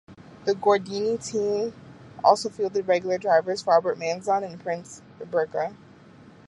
The 0.45 0.53
Gordini 0.53 1.23
team 1.23 1.75
also 2.23 2.49
fielded 2.49 2.87
regular 2.87 3.19
drivers 3.19 3.67
Robert 3.67 3.99
Manzon 3.99 4.43
and 4.43 4.59
Prince 4.59 5.03
Bira. 5.19 5.75